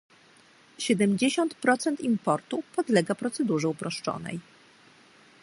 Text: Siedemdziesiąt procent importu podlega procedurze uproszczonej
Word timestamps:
Siedemdziesiąt 0.77 1.55
procent 1.55 2.01
importu 2.01 2.63
podlega 2.75 3.15
procedurze 3.15 3.67
uproszczonej 3.69 4.39